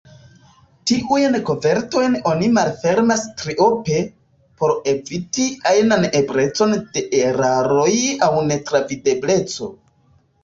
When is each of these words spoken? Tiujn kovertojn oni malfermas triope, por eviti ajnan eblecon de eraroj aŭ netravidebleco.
Tiujn 0.91 1.35
kovertojn 1.47 2.15
oni 2.29 2.47
malfermas 2.53 3.25
triope, 3.41 3.99
por 4.63 4.73
eviti 4.93 5.45
ajnan 5.73 6.07
eblecon 6.21 6.73
de 6.97 7.03
eraroj 7.29 7.93
aŭ 8.29 8.31
netravidebleco. 8.49 9.69